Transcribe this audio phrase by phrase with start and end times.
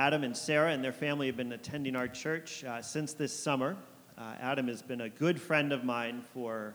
[0.00, 3.76] Adam and Sarah and their family have been attending our church uh, since this summer.
[4.16, 6.74] Uh, Adam has been a good friend of mine for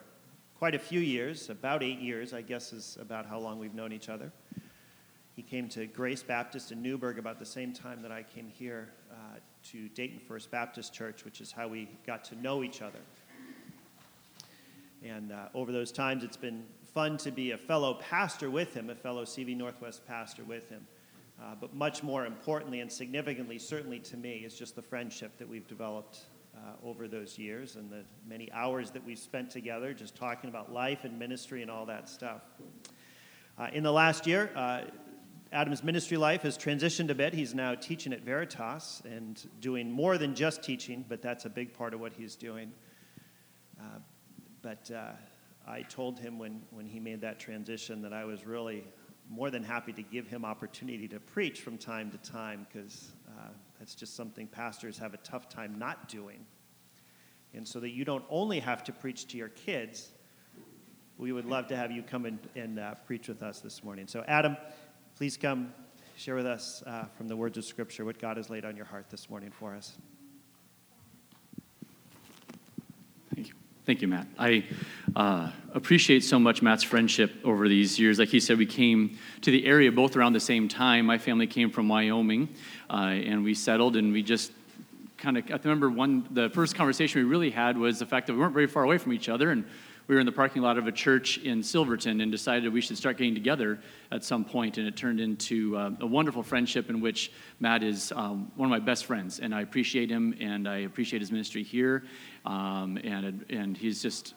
[0.53, 3.91] quite a few years, about eight years, I guess, is about how long we've known
[3.91, 4.31] each other.
[5.35, 8.89] He came to Grace Baptist in Newberg about the same time that I came here
[9.11, 9.39] uh,
[9.71, 12.99] to Dayton First Baptist Church, which is how we got to know each other.
[15.03, 16.63] And uh, over those times, it's been
[16.93, 20.85] fun to be a fellow pastor with him, a fellow CB Northwest pastor with him.
[21.41, 25.47] Uh, but much more importantly and significantly, certainly to me, is just the friendship that
[25.47, 26.19] we've developed
[26.55, 30.71] uh, over those years and the many hours that we've spent together just talking about
[30.71, 32.41] life and ministry and all that stuff.
[33.57, 34.81] Uh, in the last year, uh,
[35.51, 37.33] Adam's ministry life has transitioned a bit.
[37.33, 41.73] He's now teaching at Veritas and doing more than just teaching, but that's a big
[41.73, 42.71] part of what he's doing.
[43.79, 43.99] Uh,
[44.61, 45.11] but uh,
[45.67, 48.83] I told him when, when he made that transition that I was really
[49.29, 53.47] more than happy to give him opportunity to preach from time to time because uh,
[53.79, 56.45] that's just something pastors have a tough time not doing.
[57.53, 60.11] And so that you don't only have to preach to your kids,
[61.17, 64.07] we would love to have you come and, and uh, preach with us this morning.
[64.07, 64.57] So, Adam,
[65.15, 65.73] please come
[66.17, 68.85] share with us uh, from the words of Scripture what God has laid on your
[68.85, 69.97] heart this morning for us.
[73.85, 74.07] Thank you.
[74.07, 74.25] Matt.
[74.39, 74.65] I
[75.15, 78.17] uh, appreciate so much Matt's friendship over these years.
[78.17, 81.05] Like he said, we came to the area both around the same time.
[81.05, 82.49] My family came from Wyoming,
[82.89, 84.51] uh, and we settled, and we just
[85.17, 85.43] kind of.
[85.51, 86.27] I remember one.
[86.31, 88.97] The first conversation we really had was the fact that we weren't very far away
[88.97, 89.63] from each other, and
[90.07, 92.97] we were in the parking lot of a church in Silverton and decided we should
[92.97, 93.79] start getting together
[94.11, 98.11] at some point, and it turned into uh, a wonderful friendship in which Matt is
[98.15, 101.63] um, one of my best friends, and I appreciate him, and I appreciate his ministry
[101.63, 102.03] here,
[102.45, 104.35] um, and and he's just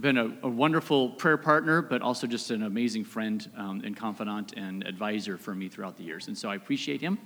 [0.00, 4.52] been a, a, wonderful prayer partner, but also just an amazing friend um, and confidant
[4.56, 6.26] and advisor for me throughout the years.
[6.26, 7.18] And so I appreciate him.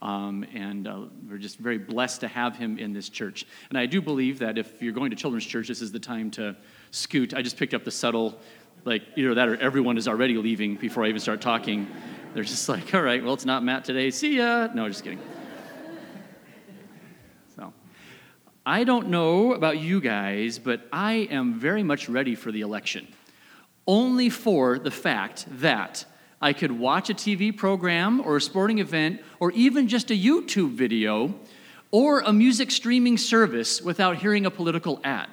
[0.00, 3.46] Um, and uh, we're just very blessed to have him in this church.
[3.68, 6.30] And I do believe that if you're going to children's church, this is the time
[6.32, 6.56] to
[6.94, 7.34] scoot.
[7.34, 8.38] I just picked up the subtle,
[8.84, 11.88] like, either that or everyone is already leaving before I even start talking.
[12.32, 14.10] They're just like, all right, well, it's not Matt today.
[14.10, 14.68] See ya.
[14.74, 15.20] No, just kidding.
[17.56, 17.72] So,
[18.64, 23.08] I don't know about you guys, but I am very much ready for the election.
[23.86, 26.04] Only for the fact that
[26.40, 30.70] I could watch a TV program or a sporting event or even just a YouTube
[30.70, 31.34] video
[31.90, 35.28] or a music streaming service without hearing a political ad.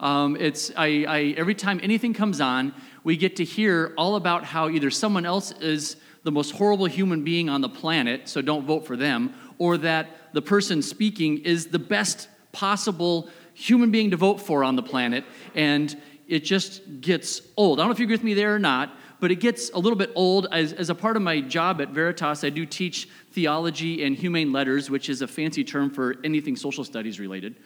[0.00, 2.72] Um, it's, I, I, every time anything comes on,
[3.04, 7.24] we get to hear all about how either someone else is the most horrible human
[7.24, 11.66] being on the planet, so don't vote for them, or that the person speaking is
[11.68, 17.42] the best possible human being to vote for on the planet, and it just gets
[17.56, 17.80] old.
[17.80, 19.78] I don't know if you agree with me there or not, but it gets a
[19.78, 20.46] little bit old.
[20.52, 24.52] As, as a part of my job at Veritas, I do teach theology and humane
[24.52, 27.56] letters, which is a fancy term for anything social studies related.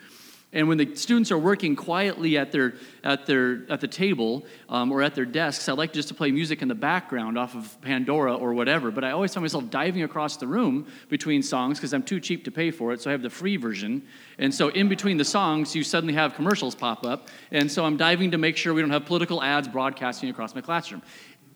[0.54, 4.92] And when the students are working quietly at their at their at the table um,
[4.92, 7.80] or at their desks, I like just to play music in the background off of
[7.80, 8.90] Pandora or whatever.
[8.90, 12.44] But I always find myself diving across the room between songs because I'm too cheap
[12.44, 14.02] to pay for it, so I have the free version.
[14.38, 17.96] And so in between the songs, you suddenly have commercials pop up, and so I'm
[17.96, 21.02] diving to make sure we don't have political ads broadcasting across my classroom.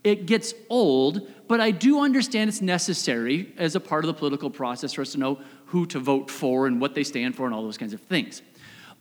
[0.04, 4.48] It gets old, but I do understand it's necessary as a part of the political
[4.48, 7.54] process for us to know who to vote for and what they stand for and
[7.54, 8.40] all those kinds of things.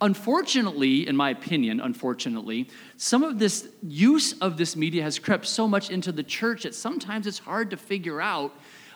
[0.02, 2.68] Unfortunately, in my opinion, unfortunately,
[2.98, 6.76] some of this use of this media has crept so much into the church that
[6.76, 8.54] sometimes it's hard to figure out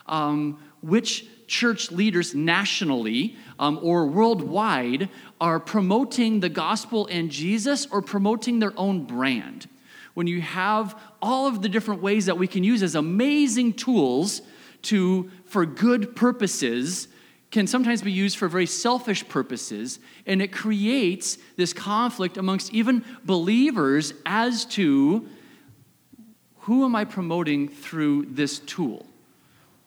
[0.08, 5.09] um, which church leaders nationally um, or worldwide
[5.40, 9.68] are promoting the gospel and Jesus or promoting their own brand.
[10.14, 14.42] When you have all of the different ways that we can use as amazing tools
[14.84, 17.08] to, for good purposes,
[17.52, 23.04] can sometimes be used for very selfish purposes, and it creates this conflict amongst even
[23.24, 25.28] believers as to
[26.59, 29.06] who am I promoting through this tool?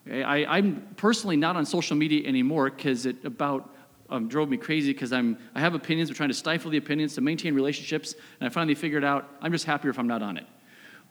[0.08, 3.72] Okay, I, am personally not on social media anymore because it about
[4.10, 6.10] um, drove me crazy because I'm I have opinions.
[6.10, 9.52] We're trying to stifle the opinions to maintain relationships, and I finally figured out I'm
[9.52, 10.46] just happier if I'm not on it.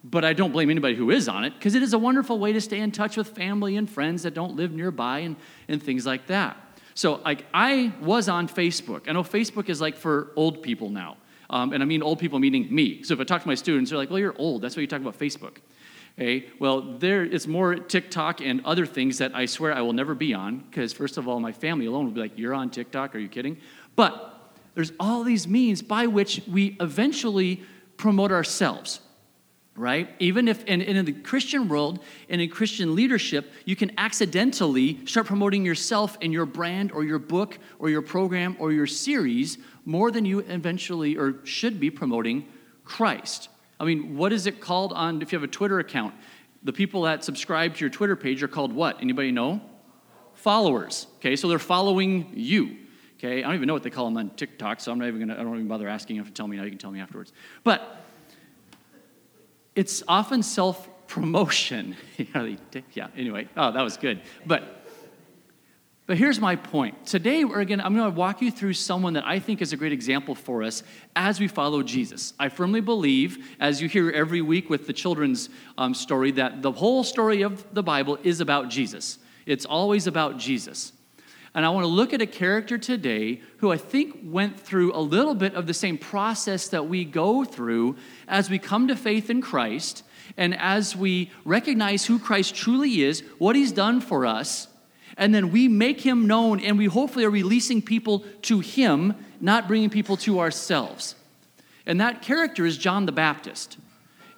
[0.04, 2.54] But I don't blame anybody who is on it because it is a wonderful way
[2.54, 5.36] to stay in touch with family and friends that don't live nearby and,
[5.68, 6.58] and things like that.
[6.96, 9.08] So, like, I was on Facebook.
[9.08, 11.18] I know Facebook is like for old people now.
[11.50, 13.04] Um, and I mean old people meaning me.
[13.04, 14.62] So if I talk to my students, they're like, well, you're old.
[14.62, 15.58] That's why you talk about Facebook.
[16.18, 20.14] Okay, well, there it's more TikTok and other things that I swear I will never
[20.14, 23.16] be on because, first of all, my family alone will be like, You're on TikTok?
[23.16, 23.58] Are you kidding?
[23.96, 27.64] But there's all these means by which we eventually
[27.98, 29.00] promote ourselves.
[29.76, 30.10] Right?
[30.20, 35.28] Even if in, in the Christian world and in Christian leadership, you can accidentally start
[35.28, 40.12] promoting yourself and your brand or your book or your program or your series more
[40.12, 42.46] than you eventually or should be promoting
[42.84, 43.50] Christ.
[43.80, 46.14] I mean, what is it called on if you have a Twitter account?
[46.64, 49.02] The people that subscribe to your Twitter page are called what?
[49.02, 49.62] Anybody know?
[50.36, 51.08] Followers.
[51.18, 52.78] Okay, so they're following you.
[53.18, 55.20] Okay, I don't even know what they call them on TikTok, so I'm not even
[55.20, 56.64] gonna, I don't even bother asking them to tell me now.
[56.64, 57.34] You can tell me afterwards.
[57.64, 58.01] But
[59.76, 61.96] it's often self promotion.
[62.18, 64.22] yeah, anyway, oh, that was good.
[64.46, 64.82] But
[66.12, 67.06] but here's my point.
[67.06, 69.78] Today, we're again, I'm going to walk you through someone that I think is a
[69.78, 70.84] great example for us
[71.16, 72.34] as we follow Jesus.
[72.38, 76.72] I firmly believe, as you hear every week with the children's um, story, that the
[76.74, 79.20] whole story of the Bible is about Jesus.
[79.46, 80.92] It's always about Jesus.
[81.54, 85.02] And I want to look at a character today who I think went through a
[85.02, 89.30] little bit of the same process that we go through as we come to faith
[89.30, 90.04] in Christ
[90.38, 94.68] and as we recognize who Christ truly is, what he's done for us,
[95.18, 99.68] and then we make him known and we hopefully are releasing people to him, not
[99.68, 101.16] bringing people to ourselves.
[101.86, 103.78] And that character is John the Baptist.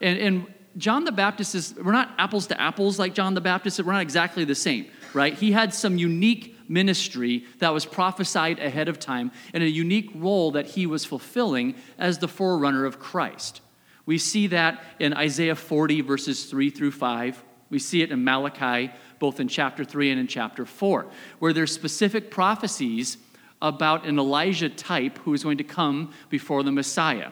[0.01, 3.79] And, and John the Baptist is, we're not apples to apples like John the Baptist,
[3.83, 5.33] we're not exactly the same, right?
[5.33, 10.51] He had some unique ministry that was prophesied ahead of time and a unique role
[10.51, 13.61] that he was fulfilling as the forerunner of Christ.
[14.05, 17.43] We see that in Isaiah 40, verses 3 through 5.
[17.69, 21.05] We see it in Malachi, both in chapter 3 and in chapter 4,
[21.39, 23.17] where there's specific prophecies
[23.61, 27.31] about an Elijah type who is going to come before the Messiah.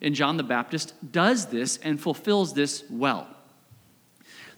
[0.00, 3.35] And John the Baptist does this and fulfills this well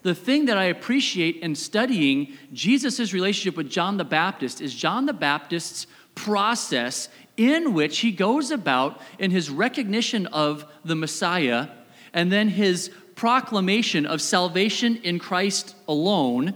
[0.02, 5.06] the thing that I appreciate in studying Jesus' relationship with John the Baptist is John
[5.06, 11.68] the Baptist's process in which he goes about in his recognition of the Messiah
[12.12, 16.54] and then his proclamation of salvation in Christ alone.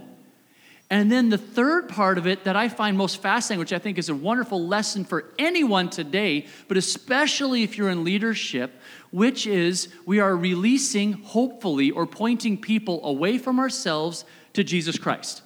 [0.93, 3.97] And then the third part of it that I find most fascinating, which I think
[3.97, 8.79] is a wonderful lesson for anyone today, but especially if you're in leadership,
[9.09, 14.23] which is we are releasing, hopefully, or pointing people away from ourselves
[14.53, 15.41] to Jesus Christ.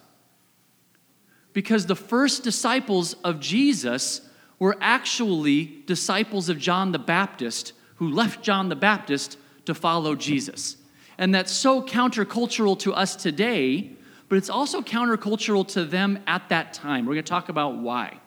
[1.53, 4.19] Because the first disciples of Jesus
[4.59, 10.75] were actually disciples of John the Baptist who left John the Baptist to follow Jesus.
[11.17, 13.93] And that's so countercultural to us today,
[14.29, 17.06] but it's also countercultural to them at that time.
[17.06, 18.19] We're going to talk about why.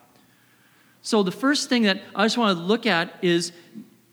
[1.01, 3.51] So, the first thing that I just want to look at is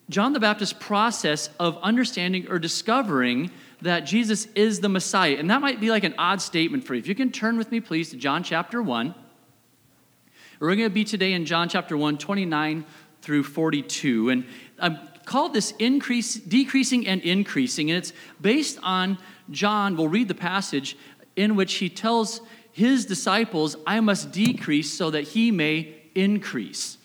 [0.09, 3.51] John the Baptist's process of understanding or discovering
[3.83, 5.37] that Jesus is the Messiah.
[5.39, 7.01] And that might be like an odd statement for you.
[7.01, 9.15] If you can turn with me, please, to John chapter 1.
[10.61, 12.85] We're going to be today in John chapter 1, 29
[13.23, 14.31] through 42.
[14.31, 14.45] And
[14.79, 17.91] I've called this increase, decreasing and increasing.
[17.91, 19.19] And it's based on
[19.51, 20.97] John, we'll read the passage
[21.39, 22.41] in which he tells
[22.73, 26.99] his disciples, I must decrease so that he may increase.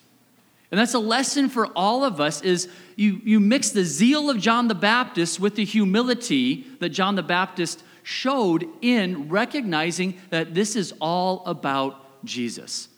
[0.70, 4.40] And that's a lesson for all of us is you, you mix the zeal of
[4.40, 10.74] John the Baptist with the humility that John the Baptist showed in recognizing that this
[10.74, 12.88] is all about Jesus.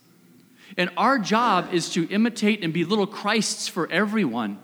[0.76, 4.58] And our job is to imitate and be little Christs for everyone.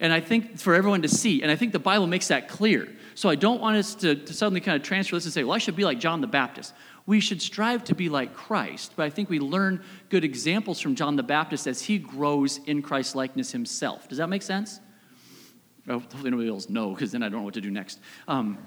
[0.00, 1.42] And I think for everyone to see.
[1.42, 2.88] And I think the Bible makes that clear.
[3.14, 5.54] So I don't want us to, to suddenly kind of transfer this and say, well,
[5.54, 6.72] I should be like John the Baptist
[7.10, 10.94] we should strive to be like Christ, but I think we learn good examples from
[10.94, 14.08] John the Baptist as he grows in Christ's likeness himself.
[14.08, 14.78] Does that make sense?
[15.88, 17.98] Oh, hopefully nobody else know, because then I don't know what to do next.
[18.28, 18.58] Um,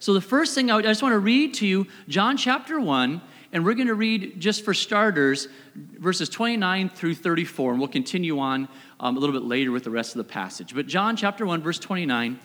[0.00, 2.78] so the first thing I, would, I just want to read to you, John chapter
[2.78, 7.88] 1, and we're going to read, just for starters, verses 29 through 34, and we'll
[7.88, 8.68] continue on
[9.00, 10.74] um, a little bit later with the rest of the passage.
[10.74, 12.38] But John chapter 1, verse 29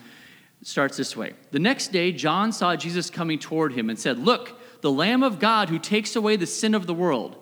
[0.62, 4.60] starts this way The next day, John saw Jesus coming toward him and said, Look,
[4.82, 7.38] the Lamb of God who takes away the sin of the world.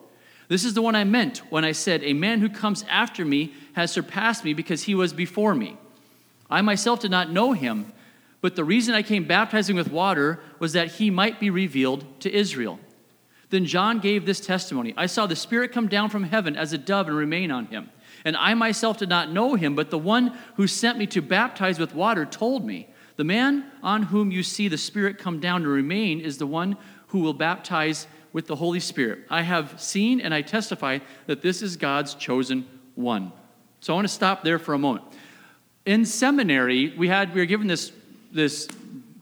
[0.47, 3.53] This is the one I meant when I said, A man who comes after me
[3.73, 5.77] has surpassed me because he was before me.
[6.49, 7.93] I myself did not know him,
[8.41, 12.33] but the reason I came baptizing with water was that he might be revealed to
[12.33, 12.79] Israel.
[13.51, 16.77] Then John gave this testimony I saw the Spirit come down from heaven as a
[16.77, 17.89] dove and remain on him.
[18.25, 21.79] And I myself did not know him, but the one who sent me to baptize
[21.79, 22.87] with water told me.
[23.17, 26.77] The man on whom you see the Spirit come down to remain is the one
[27.07, 29.25] who will baptize with the Holy Spirit.
[29.29, 32.65] I have seen and I testify that this is God's chosen
[32.95, 33.31] one.
[33.81, 35.05] So I want to stop there for a moment.
[35.85, 37.91] In seminary, we had we were given this
[38.31, 38.67] this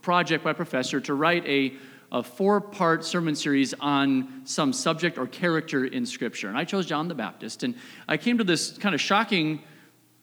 [0.01, 1.73] project by a professor to write a,
[2.11, 7.07] a four-part sermon series on some subject or character in Scripture, and I chose John
[7.07, 7.63] the Baptist.
[7.63, 7.75] And
[8.07, 9.61] I came to this kind of shocking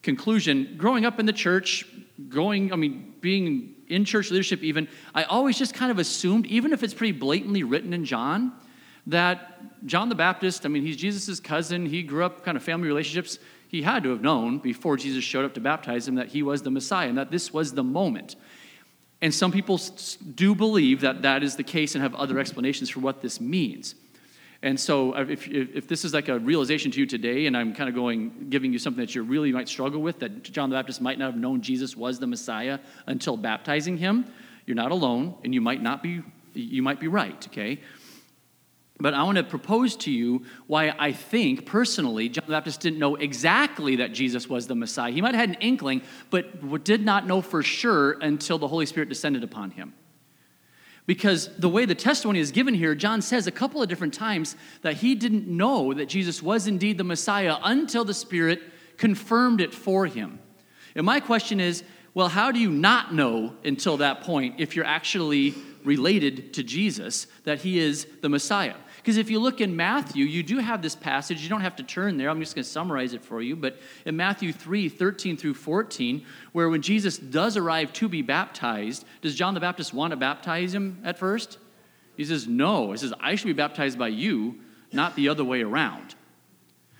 [0.02, 1.86] conclusion: growing up in the church,
[2.28, 6.72] going, I mean, being in church leadership, even, I always just kind of assumed, even
[6.72, 8.52] if it's pretty blatantly written in John,
[9.06, 11.86] that John the Baptist, I mean, he's Jesus' cousin.
[11.86, 13.38] He grew up kind of family relationships.
[13.68, 16.62] He had to have known before Jesus showed up to baptize him that he was
[16.62, 18.34] the Messiah and that this was the moment.
[19.22, 19.80] And some people
[20.34, 23.94] do believe that that is the case and have other explanations for what this means.
[24.62, 27.74] And so, uh, if, if this is like a realization to you today, and I'm
[27.74, 30.76] kind of going, giving you something that you really might struggle with, that John the
[30.76, 34.26] Baptist might not have known Jesus was the Messiah until baptizing him,
[34.64, 36.22] you're not alone, and you might not be,
[36.54, 37.80] you might be right, okay?
[38.98, 42.98] But I want to propose to you why I think personally John the Baptist didn't
[42.98, 45.12] know exactly that Jesus was the Messiah.
[45.12, 48.86] He might have had an inkling, but did not know for sure until the Holy
[48.86, 49.92] Spirit descended upon him.
[51.04, 54.56] Because the way the testimony is given here, John says a couple of different times
[54.82, 58.62] that he didn't know that Jesus was indeed the Messiah until the Spirit
[58.96, 60.40] confirmed it for him.
[60.94, 61.84] And my question is
[62.14, 67.26] well, how do you not know until that point if you're actually related to Jesus
[67.44, 68.74] that he is the Messiah?
[69.06, 71.40] Because if you look in Matthew, you do have this passage.
[71.40, 72.28] You don't have to turn there.
[72.28, 73.54] I'm just going to summarize it for you.
[73.54, 79.04] But in Matthew 3 13 through 14, where when Jesus does arrive to be baptized,
[79.22, 81.58] does John the Baptist want to baptize him at first?
[82.16, 82.90] He says, No.
[82.90, 84.58] He says, I should be baptized by you,
[84.92, 86.16] not the other way around.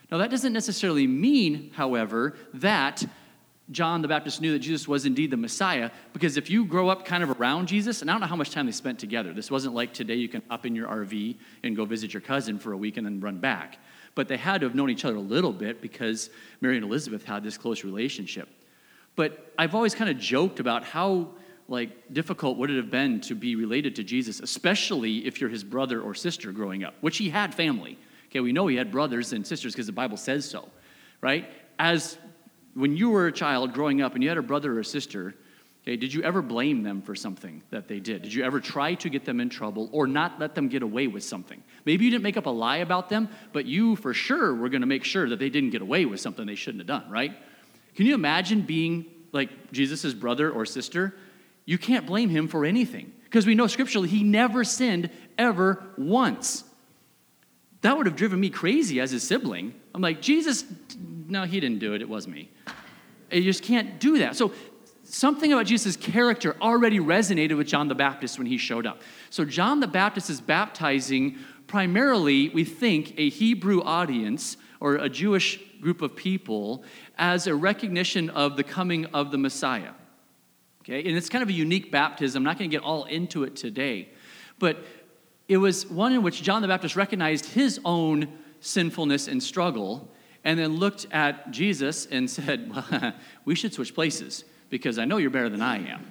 [0.09, 3.05] Now, that doesn't necessarily mean, however, that
[3.73, 7.05] John the Baptist knew that Jesus was indeed the Messiah because if you grow up
[7.05, 9.33] kind of around Jesus, and I don't know how much time they spent together.
[9.33, 12.59] This wasn't like today you can hop in your RV and go visit your cousin
[12.59, 13.79] for a week and then run back.
[14.15, 16.31] But they had to have known each other a little bit because
[16.61, 18.49] Mary and Elizabeth had this close relationship.
[19.17, 21.31] But I've always kind of joked about how
[21.69, 25.65] like difficult would it have been to be related to Jesus, especially if you're his
[25.65, 27.99] brother or sister growing up, which he had family.
[28.29, 30.69] Okay, we know he had brothers and sisters because the Bible says so,
[31.21, 31.51] right?
[31.79, 32.19] As
[32.77, 35.35] when you were a child growing up and you had a brother or sister,
[35.83, 38.21] okay, did you ever blame them for something that they did?
[38.21, 41.07] Did you ever try to get them in trouble or not let them get away
[41.07, 41.63] with something?
[41.87, 44.83] Maybe you didn't make up a lie about them, but you for sure were going
[44.83, 47.35] to make sure that they didn't get away with something they shouldn't have done, right?
[47.95, 51.15] Can you imagine being like Jesus' brother or sister?
[51.65, 56.63] You can't blame him for anything because we know scripturally he never sinned ever once.
[57.81, 59.73] That would have driven me crazy as his sibling.
[59.95, 60.65] I'm like, Jesus,
[61.27, 62.51] no, he didn't do it, it was me.
[63.31, 64.37] You just can't do that.
[64.37, 64.53] So
[65.03, 69.03] something about Jesus' character already resonated with John the Baptist when he showed up.
[69.31, 75.61] So John the Baptist is baptizing primarily, we think, a Hebrew audience or a Jewish
[75.81, 76.85] group of people
[77.19, 79.93] as a recognition of the coming of the Messiah.
[80.83, 82.41] Okay, and it's kind of a unique baptism.
[82.41, 84.09] I'm not going to get all into it today,
[84.59, 84.85] but
[85.49, 88.29] it was one in which John the Baptist recognized his own
[88.61, 90.09] sinfulness and struggle
[90.47, 93.13] and then looked at Jesus and said, well,
[93.45, 96.07] We should switch places because I know you're better than I am.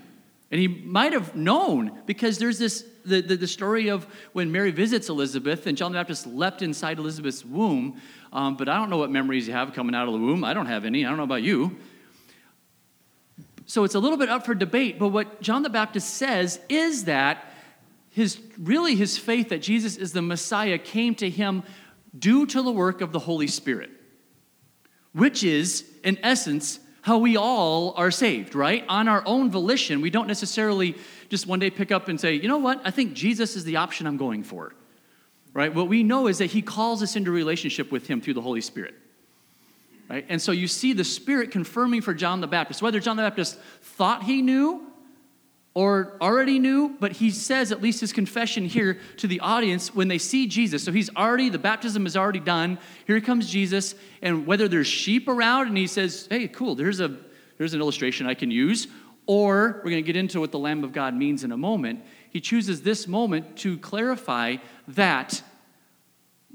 [0.51, 4.71] And he might have known because there's this the, the, the, story of when Mary
[4.71, 8.01] visits Elizabeth and John the Baptist leapt inside Elizabeth's womb.
[8.33, 10.43] Um, but I don't know what memories you have coming out of the womb.
[10.43, 11.05] I don't have any.
[11.05, 11.77] I don't know about you.
[13.67, 14.97] So it's a little bit up for debate.
[14.97, 17.45] But what John the Baptist says is that
[18.09, 21.63] his really his faith that Jesus is the Messiah came to him
[22.17, 23.91] due to the work of the Holy Spirit
[25.15, 28.83] which is, in essence, how we all are saved, right?
[28.89, 30.01] On our own volition.
[30.01, 30.95] We don't necessarily
[31.29, 32.81] just one day pick up and say, you know what?
[32.83, 34.75] I think Jesus is the option I'm going for,
[35.53, 35.73] right?
[35.73, 38.59] What we know is that He calls us into relationship with Him through the Holy
[38.59, 38.93] Spirit.
[40.09, 40.25] Right?
[40.27, 43.57] And so you see the Spirit confirming for John the Baptist, whether John the Baptist
[43.81, 44.85] thought he knew
[45.75, 50.07] or already knew, but he says at least his confession here to the audience when
[50.07, 50.83] they see Jesus.
[50.85, 52.79] So he's already, the baptism is already done.
[53.05, 57.17] Here comes Jesus, and whether there's sheep around, and he says, Hey, cool, there's, a,
[57.57, 58.87] there's an illustration I can use,
[59.27, 62.05] or we're going to get into what the Lamb of God means in a moment.
[62.29, 65.43] He chooses this moment to clarify that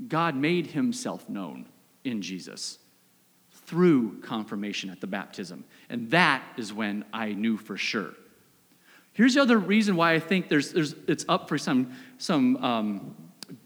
[0.08, 1.66] God made himself known
[2.04, 2.78] in Jesus
[3.66, 5.64] through confirmation at the baptism.
[5.90, 8.14] And that is when I knew for sure
[9.20, 13.14] Here's the other reason why I think there's, there's, it's up for some, some um,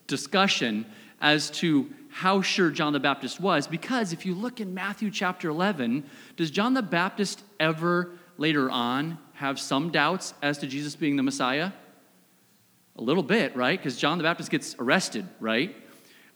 [0.09, 0.85] discussion
[1.21, 3.69] as to how sure John the Baptist was.
[3.69, 9.17] Because if you look in Matthew chapter 11, does John the Baptist ever later on
[9.35, 11.71] have some doubts as to Jesus being the Messiah?
[12.97, 13.79] A little bit, right?
[13.79, 15.77] Because John the Baptist gets arrested, right?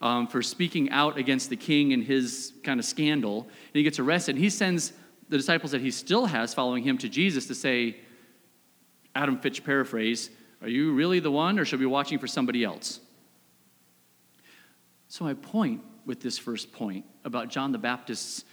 [0.01, 3.41] Um, for speaking out against the king and his kind of scandal.
[3.41, 4.35] And he gets arrested.
[4.35, 4.93] And he sends
[5.27, 7.97] the disciples that he still has following him to Jesus to say,
[9.15, 10.29] Adam Fitch paraphrase,
[10.61, 12.99] are you really the one or should we be watching for somebody else?
[15.07, 18.45] So, my point with this first point about John the Baptist's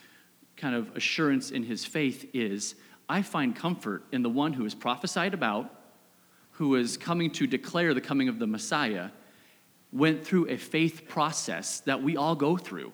[0.57, 2.75] kind of assurance in his faith is
[3.09, 5.71] I find comfort in the one who is prophesied about,
[6.53, 9.11] who is coming to declare the coming of the Messiah,
[9.93, 12.93] went through a faith process that we all go through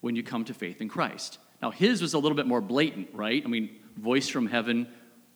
[0.00, 1.38] when you come to faith in Christ.
[1.60, 3.42] Now, his was a little bit more blatant, right?
[3.44, 4.88] I mean, voice from heaven,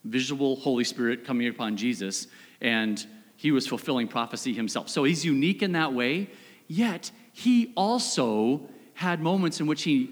[0.04, 2.26] visual Holy Spirit coming upon Jesus,
[2.60, 3.04] and
[3.36, 4.88] he was fulfilling prophecy himself.
[4.88, 6.30] So he's unique in that way,
[6.68, 10.10] yet he also had moments in which he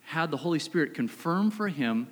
[0.00, 2.08] had the Holy Spirit confirm for him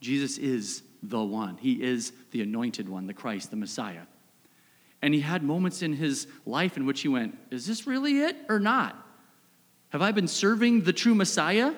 [0.00, 1.56] Jesus is the one.
[1.58, 4.02] He is the anointed one, the Christ, the Messiah.
[5.02, 8.36] And he had moments in his life in which he went, Is this really it
[8.48, 8.96] or not?
[9.90, 11.74] Have I been serving the true Messiah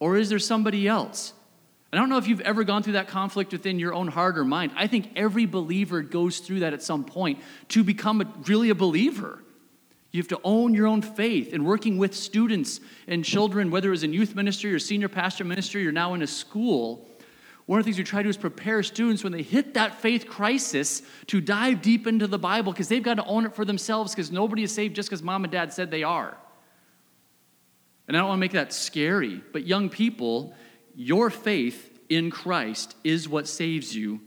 [0.00, 1.32] or is there somebody else?
[1.94, 4.44] I don't know if you've ever gone through that conflict within your own heart or
[4.44, 4.72] mind.
[4.74, 8.74] I think every believer goes through that at some point to become a, really a
[8.74, 9.38] believer.
[10.10, 14.02] You have to own your own faith and working with students and children, whether it's
[14.02, 17.08] in youth ministry or senior pastor ministry or now in a school.
[17.66, 20.00] One of the things we try to do is prepare students when they hit that
[20.00, 23.64] faith crisis to dive deep into the Bible because they've got to own it for
[23.64, 26.36] themselves because nobody is saved just because mom and dad said they are.
[28.06, 30.54] And I don't want to make that scary, but young people,
[30.94, 34.20] your faith in Christ is what saves you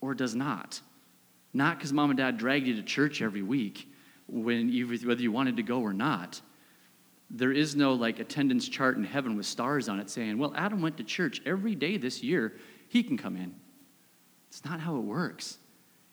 [0.00, 0.80] or does not.
[1.52, 3.88] Not because mom and dad dragged you to church every week
[4.28, 6.40] when you, whether you wanted to go or not.
[7.30, 10.80] There is no like attendance chart in heaven with stars on it saying, well, Adam
[10.82, 12.54] went to church every day this year.
[12.88, 13.54] He can come in.
[14.48, 15.58] It's not how it works.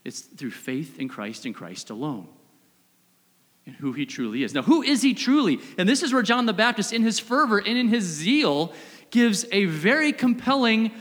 [0.04, 2.28] It's through faith in Christ and Christ alone
[3.66, 4.54] and who he truly is.
[4.54, 5.60] Now, who is he truly?
[5.78, 8.74] And this is where John the Baptist, in his fervor and in his zeal,
[9.14, 10.92] gives a very compelling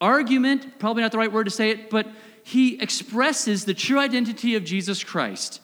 [0.00, 2.08] argument, probably not the right word to say it, but
[2.42, 5.60] he expresses the true identity of Jesus Christ.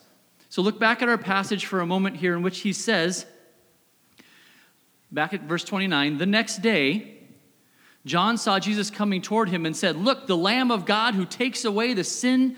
[0.47, 3.25] So look back at our passage for a moment here, in which he says,
[5.11, 7.17] back at verse 29, the next day,
[8.05, 11.65] John saw Jesus coming toward him and said, Look, the Lamb of God who takes
[11.65, 12.55] away the sin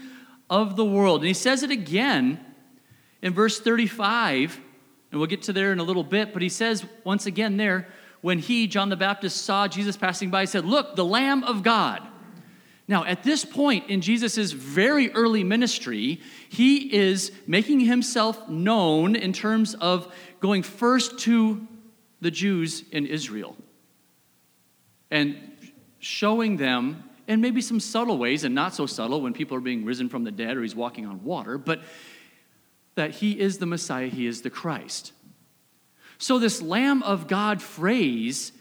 [0.47, 1.21] of the world.
[1.21, 2.39] And he says it again
[3.23, 4.61] in verse 35,
[5.11, 7.87] and we'll get to there in a little bit, but he says once again there,
[8.23, 11.61] when he, John the Baptist, saw Jesus passing by, he said, Look, the Lamb of
[11.61, 12.01] God.
[12.87, 19.33] Now, at this point in Jesus' very early ministry, he is making himself known in
[19.33, 21.67] terms of going first to
[22.21, 23.57] the Jews in Israel
[25.11, 25.37] and
[25.99, 29.83] showing them, in maybe some subtle ways and not so subtle when people are being
[29.83, 31.81] risen from the dead or he's walking on water, but
[32.95, 35.11] that he is the Messiah, he is the Christ.
[36.23, 38.53] So, this Lamb of God phrase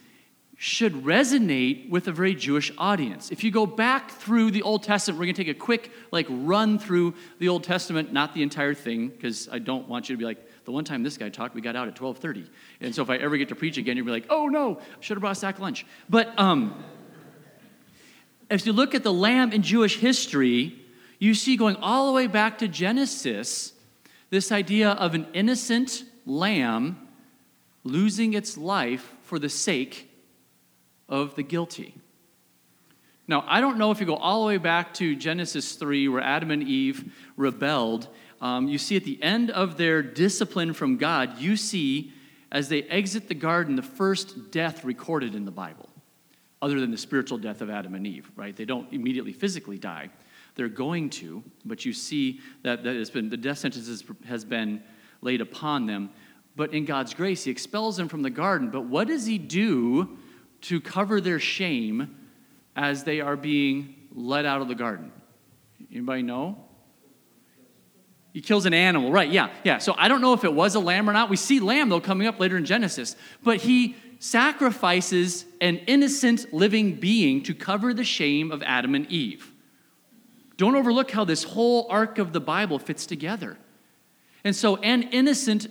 [0.57, 3.31] should resonate with a very Jewish audience.
[3.31, 6.27] If you go back through the Old Testament, we're going to take a quick like
[6.29, 10.19] run through the Old Testament, not the entire thing, because I don't want you to
[10.19, 12.49] be like, the one time this guy talked, we got out at 12:30.
[12.81, 15.17] And so if I ever get to preach again, you'll be like, oh no, should
[15.17, 15.87] have brought a sack lunch.
[16.11, 16.83] But um,
[18.51, 20.81] if you look at the lamb in Jewish history,
[21.21, 23.73] you see going all the way back to Genesis
[24.31, 26.99] this idea of an innocent lamb
[27.85, 30.11] losing its life for the sake
[31.09, 31.95] of the guilty.
[33.29, 36.23] Now, I don't know if you go all the way back to Genesis 3, where
[36.23, 38.09] Adam and Eve rebelled.
[38.41, 42.13] Um, you see at the end of their discipline from God, you see
[42.51, 45.89] as they exit the garden the first death recorded in the Bible,
[46.61, 48.55] other than the spiritual death of Adam and Eve, right?
[48.55, 50.11] They don't immediately physically die.
[50.55, 54.83] They're going to, but you see that, that has been, the death sentence has been
[55.23, 56.11] laid upon them.
[56.55, 58.71] But in God's grace, He expels them from the garden.
[58.71, 60.19] But what does He do
[60.63, 62.17] to cover their shame
[62.77, 65.13] as they are being let out of the garden?
[65.91, 66.59] Anybody know?
[68.33, 69.31] He kills an animal, right?
[69.31, 69.79] Yeah, yeah.
[69.79, 71.29] So I don't know if it was a lamb or not.
[71.29, 73.15] We see lamb, though, coming up later in Genesis.
[73.43, 79.53] But he sacrifices an innocent living being to cover the shame of Adam and Eve.
[80.57, 83.59] Don't overlook how this whole arc of the Bible fits together.
[84.45, 85.69] And so, an innocent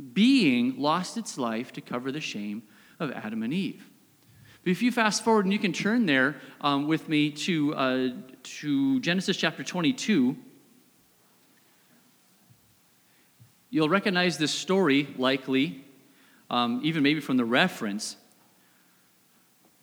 [0.00, 2.62] being lost its life to cover the shame
[2.98, 3.90] of Adam and Eve.
[4.62, 8.08] But if you fast forward and you can turn there um, with me to, uh,
[8.42, 10.36] to Genesis chapter 22,
[13.70, 15.84] you'll recognize this story likely,
[16.50, 18.16] um, even maybe from the reference.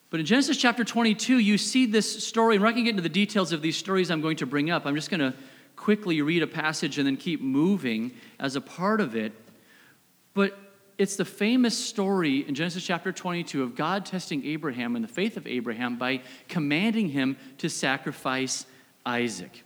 [0.09, 2.97] But in Genesis chapter 22, you see this story, and we're not going to get
[2.97, 4.85] into the details of these stories I'm going to bring up.
[4.85, 5.33] I'm just going to
[5.75, 9.33] quickly read a passage and then keep moving as a part of it.
[10.37, 10.55] But
[10.99, 15.35] it's the famous story in Genesis chapter 22 of God testing Abraham and the faith
[15.35, 18.67] of Abraham by commanding him to sacrifice
[19.03, 19.63] Isaac.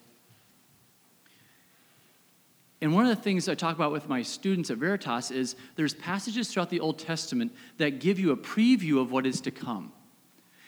[2.79, 5.93] And one of the things I talk about with my students at Veritas is there's
[5.93, 9.91] passages throughout the Old Testament that give you a preview of what is to come.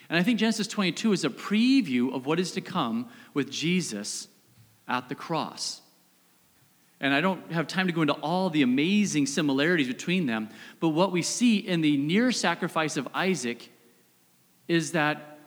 [0.09, 4.27] And I think Genesis 22 is a preview of what is to come with Jesus
[4.85, 5.79] at the cross.
[7.03, 10.47] And I don't have time to go into all the amazing similarities between them,
[10.79, 13.69] but what we see in the near sacrifice of Isaac
[14.69, 15.37] is that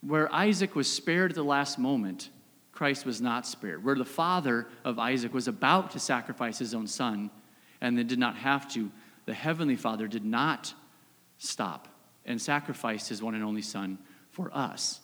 [0.00, 2.30] where Isaac was spared at the last moment,
[2.72, 3.84] Christ was not spared.
[3.84, 7.30] Where the father of Isaac was about to sacrifice his own son
[7.80, 8.90] and then did not have to,
[9.26, 10.74] the heavenly father did not
[11.38, 11.86] stop
[12.26, 13.98] and sacrifice his one and only son
[14.32, 15.00] for us.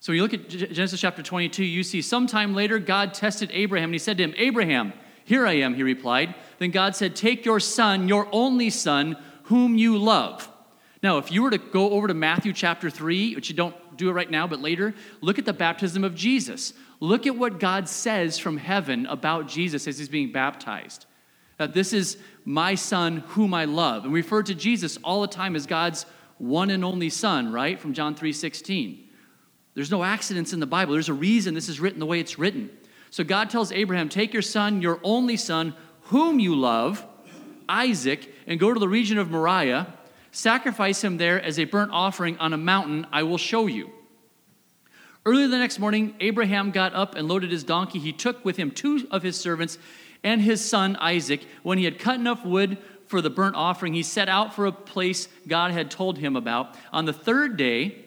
[0.00, 3.90] So when you look at Genesis chapter 22, you see sometime later God tested Abraham
[3.90, 6.34] and he said to him, Abraham, here I am, he replied.
[6.58, 10.48] Then God said, Take your son, your only son, whom you love.
[11.02, 14.08] Now, if you were to go over to Matthew chapter 3, which you don't do
[14.08, 16.72] it right now, but later, look at the baptism of Jesus.
[17.00, 21.04] Look at what God says from heaven about Jesus as he's being baptized.
[21.58, 24.04] That this is my son whom I love.
[24.04, 26.06] And we refer to Jesus all the time as God's
[26.38, 27.78] one and only son, right?
[27.78, 29.09] From John 3 16.
[29.74, 30.94] There's no accidents in the Bible.
[30.94, 32.70] There's a reason this is written the way it's written.
[33.10, 37.04] So God tells Abraham, Take your son, your only son, whom you love,
[37.68, 39.94] Isaac, and go to the region of Moriah,
[40.32, 43.90] sacrifice him there as a burnt offering on a mountain I will show you.
[45.26, 47.98] Early the next morning, Abraham got up and loaded his donkey.
[47.98, 49.78] He took with him two of his servants
[50.24, 51.42] and his son Isaac.
[51.62, 54.72] When he had cut enough wood for the burnt offering, he set out for a
[54.72, 56.74] place God had told him about.
[56.92, 58.06] On the third day,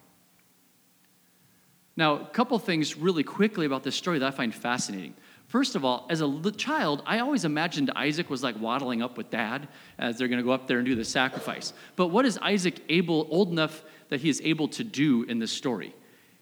[1.97, 5.13] Now, a couple things really quickly about this story that I find fascinating.
[5.47, 9.29] First of all, as a child, I always imagined Isaac was like waddling up with
[9.29, 11.73] dad as they're going to go up there and do the sacrifice.
[11.97, 15.51] But what is Isaac able, old enough that he is able to do in this
[15.51, 15.93] story?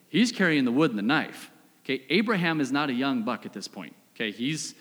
[0.10, 1.50] He's carrying the wood and the knife.
[1.84, 3.96] Okay, Abraham is not a young buck at this point.
[4.16, 4.76] Okay, he's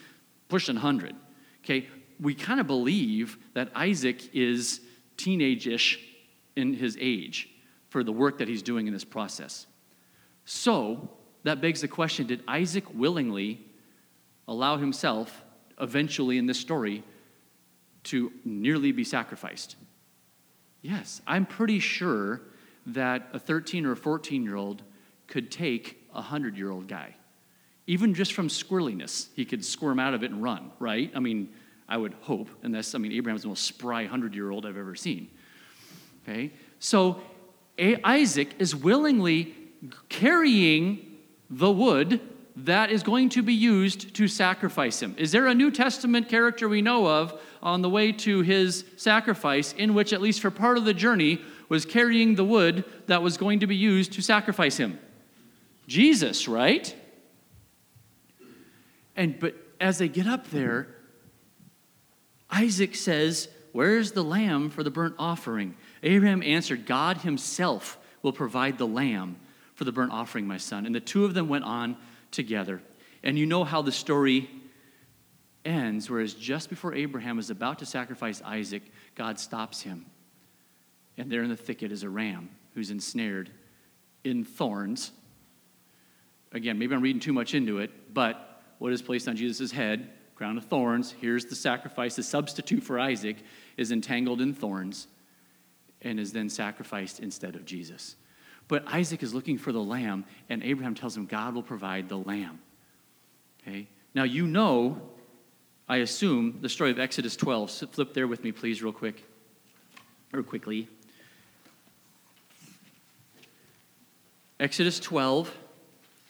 [0.51, 1.17] pushing 100.
[1.65, 1.89] Okay,
[2.21, 4.83] we kind of believe that Isaac is
[5.17, 5.99] teenage ish
[6.55, 7.49] in his age
[7.89, 9.67] for the work that he's doing in this process.
[10.51, 11.11] So,
[11.43, 13.61] that begs the question did Isaac willingly
[14.49, 15.45] allow himself,
[15.79, 17.05] eventually in this story,
[18.05, 19.77] to nearly be sacrificed?
[20.81, 22.41] Yes, I'm pretty sure
[22.87, 24.83] that a 13 or a 14 year old
[25.27, 27.15] could take a 100 year old guy.
[27.87, 31.13] Even just from squirreliness, he could squirm out of it and run, right?
[31.15, 31.51] I mean,
[31.91, 34.95] I would hope, unless, I mean, Abraham's the most spry 100 year old I've ever
[34.95, 35.29] seen.
[36.23, 36.53] Okay?
[36.79, 37.21] So
[37.79, 39.55] Isaac is willingly
[40.09, 41.19] carrying
[41.51, 42.21] the wood
[42.65, 45.15] that is going to be used to sacrifice him.
[45.17, 49.73] Is there a New Testament character we know of on the way to his sacrifice
[49.73, 53.37] in which, at least for part of the journey, was carrying the wood that was
[53.37, 54.99] going to be used to sacrifice him?
[55.87, 56.95] Jesus, right?
[59.17, 60.89] And but as they get up there,
[62.51, 65.77] Isaac says, Where's the lamb for the burnt offering?
[66.03, 69.37] Abraham answered, God himself will provide the lamb
[69.79, 70.87] for the burnt offering, my son.
[70.87, 71.97] And the two of them went on
[72.33, 72.83] together.
[73.23, 74.51] And you know how the story
[75.65, 78.83] ends, whereas just before Abraham is about to sacrifice Isaac,
[79.15, 80.07] God stops him.
[81.17, 83.53] And there in the thicket is a ram who's ensnared
[84.25, 85.13] in thorns.
[86.51, 90.11] Again, maybe I'm reading too much into it, but what is placed on Jesus' head?
[90.35, 91.15] Crown of thorns.
[91.21, 92.17] Here's the sacrifice.
[92.17, 93.37] The substitute for Isaac
[93.77, 95.07] is entangled in thorns
[96.03, 98.17] and is then sacrificed instead of Jesus.
[98.69, 102.19] But Isaac is looking for the lamb, and Abraham tells him God will provide the
[102.19, 102.61] lamb.
[103.63, 103.89] Okay?
[104.15, 105.01] Now, you know,
[105.89, 107.71] I assume, the story of Exodus 12.
[107.71, 109.25] Flip there with me, please, real quick,
[110.35, 110.87] or quickly.
[114.61, 115.57] Exodus 12,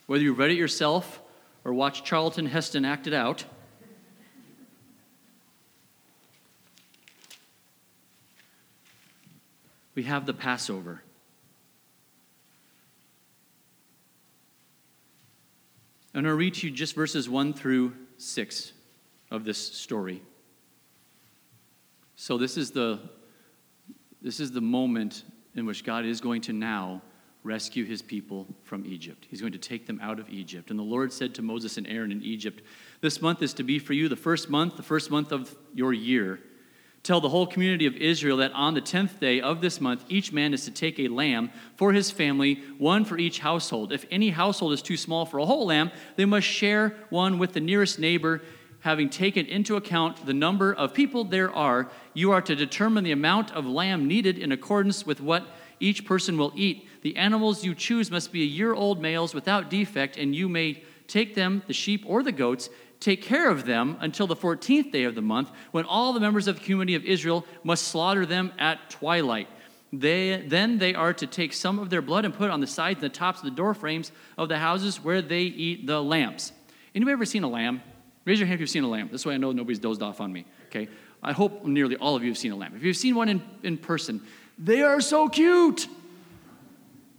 [0.07, 1.20] whether you read it yourself
[1.64, 3.44] or watch Charlton Heston act it out.
[9.94, 11.03] We have the Passover.
[16.18, 18.72] I'm going to read to you just verses 1 through 6
[19.31, 20.20] of this story.
[22.16, 22.98] So this is the
[24.20, 25.22] this is the moment
[25.54, 27.02] in which God is going to now
[27.44, 29.28] rescue his people from Egypt.
[29.31, 30.70] He's going to take them out of Egypt.
[30.70, 32.64] And the Lord said to Moses and Aaron in Egypt,
[33.00, 35.92] This month is to be for you the first month, the first month of your
[35.92, 36.40] year.
[37.09, 40.31] Tell the whole community of Israel that on the tenth day of this month, each
[40.31, 43.94] man is to take a lamb for his family, one for each household.
[43.94, 47.55] If any household is too small for a whole lamb, they must share one with
[47.55, 48.42] the nearest neighbor.
[48.81, 53.12] Having taken into account the number of people there are, you are to determine the
[53.12, 55.47] amount of lamb needed in accordance with what
[55.81, 56.87] each person will eat.
[57.01, 60.83] The animals you choose must be a year old males without defect, and you may
[61.07, 62.68] take them, the sheep or the goats,
[63.01, 66.49] take care of them until the 14th day of the month, when all the members
[66.49, 69.49] of the community of Israel must slaughter them at twilight.
[69.93, 72.67] They, then they are to take some of their blood and put it on the
[72.67, 76.03] sides and the tops of the door frames of the houses where they eat the
[76.03, 76.53] lambs.
[76.95, 77.83] Anybody ever seen a lamb?
[78.25, 79.09] Raise your hand if you've seen a lamb.
[79.11, 80.45] This way I know nobody's dozed off on me.
[80.67, 80.89] Okay?
[81.23, 82.75] I hope nearly all of you have seen a lamb.
[82.77, 84.21] If you've seen one in, in person,
[84.59, 85.89] they are so cute.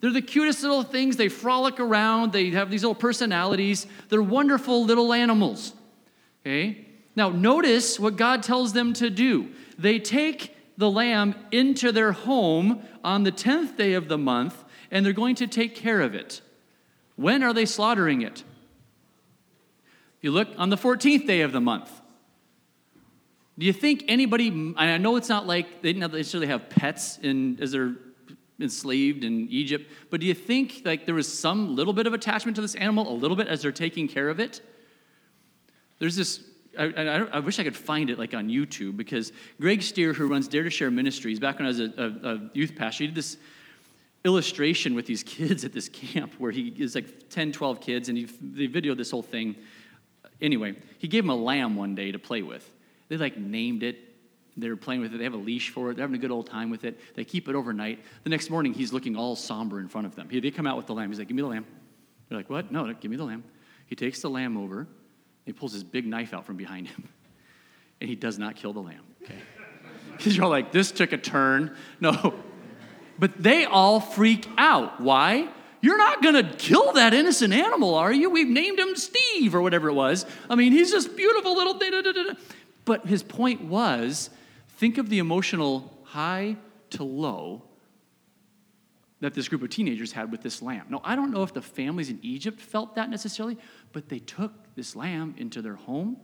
[0.02, 1.18] They're the cutest little things.
[1.18, 2.32] They frolic around.
[2.32, 3.86] They have these little personalities.
[4.08, 5.74] They're wonderful little animals.
[6.42, 6.86] Okay?
[7.16, 9.50] Now, notice what God tells them to do.
[9.78, 15.06] They take the lamb into their home on the 10th day of the month, and
[15.06, 16.42] they're going to take care of it.
[17.18, 18.46] When are they slaughtering it?
[20.22, 21.92] You look on the 14th day of the month.
[23.58, 27.58] Do you think anybody, I know it's not like they didn't necessarily have pets in,
[27.62, 27.96] as they're
[28.60, 29.90] enslaved in Egypt.
[30.10, 33.12] But do you think like there was some little bit of attachment to this animal,
[33.12, 34.62] a little bit as they're taking care of it?
[36.00, 36.42] There's this.
[36.78, 40.28] I, I, I wish I could find it like on YouTube because Greg Stier, who
[40.28, 43.08] runs Dare to Share Ministries, back when I was a, a, a youth pastor, he
[43.08, 43.38] did this
[44.24, 48.18] illustration with these kids at this camp where he is like 10, 12 kids, and
[48.18, 49.56] he, they videoed this whole thing.
[50.42, 52.70] Anyway, he gave them a lamb one day to play with.
[53.08, 53.98] They like named it,
[54.62, 55.18] they're playing with it.
[55.18, 55.96] They have a leash for it.
[55.96, 57.00] They're having a good old time with it.
[57.16, 58.04] They keep it overnight.
[58.24, 60.28] The next morning, he's looking all somber in front of them.
[60.32, 61.10] They come out with the lamb.
[61.10, 61.66] He's like, Give me the lamb.
[62.28, 62.72] They're like, What?
[62.72, 63.44] No, give me the lamb.
[63.86, 64.88] He takes the lamb over.
[65.46, 67.08] He pulls his big knife out from behind him.
[68.02, 69.04] And he does not kill the lamb.
[69.24, 69.36] Okay.
[70.16, 71.76] Because you're all like, This took a turn.
[72.00, 72.34] No.
[73.20, 75.02] But they all freak out.
[75.02, 75.50] Why?
[75.82, 78.30] You're not going to kill that innocent animal, are you?
[78.30, 80.26] We've named him Steve or whatever it was.
[80.50, 81.74] I mean, he's this beautiful little.
[81.74, 82.34] Da-da-da-da.
[82.86, 84.30] But his point was
[84.80, 86.56] Think of the emotional high
[86.92, 87.64] to low
[89.20, 90.86] that this group of teenagers had with this lamb.
[90.88, 93.58] Now, I don't know if the families in Egypt felt that necessarily,
[93.92, 96.16] but they took this lamb into their home.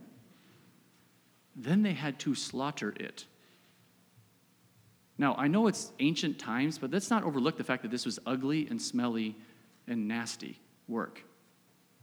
[1.54, 3.26] Then they had to slaughter it.
[5.18, 8.18] Now, I know it's ancient times, but let's not overlook the fact that this was
[8.24, 9.36] ugly and smelly
[9.86, 11.22] and nasty work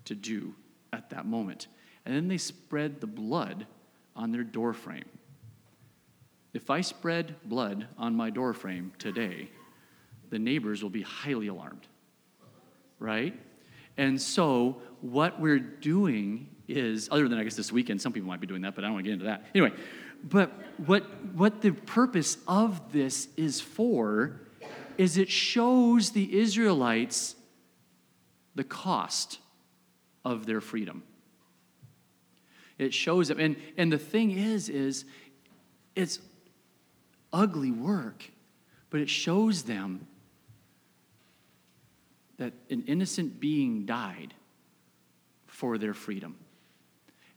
[0.05, 0.53] to do
[0.91, 1.65] at that moment.
[2.05, 3.65] And then they spread the blood
[4.15, 5.09] on their doorframe.
[6.53, 9.49] If I spread blood on my doorframe today,
[10.29, 11.87] the neighbors will be highly alarmed.
[12.99, 13.39] Right?
[13.97, 18.39] And so, what we're doing is, other than I guess this weekend, some people might
[18.39, 19.45] be doing that, but I don't want to get into that.
[19.53, 19.73] Anyway,
[20.23, 20.51] but
[20.85, 24.39] what, what the purpose of this is for
[24.97, 27.35] is it shows the Israelites
[28.55, 29.39] the cost
[30.23, 31.03] of their freedom.
[32.77, 33.39] It shows them.
[33.39, 35.05] And, and the thing is, is
[35.95, 36.19] it's
[37.33, 38.23] ugly work,
[38.91, 40.07] but it shows them
[42.37, 44.33] that an innocent being died
[45.47, 46.35] for their freedom.